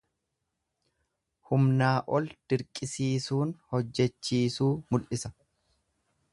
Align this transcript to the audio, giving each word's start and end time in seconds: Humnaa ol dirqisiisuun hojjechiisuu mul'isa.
Humnaa 1.49 1.91
ol 2.19 2.31
dirqisiisuun 2.53 3.55
hojjechiisuu 3.75 4.75
mul'isa. 4.91 5.35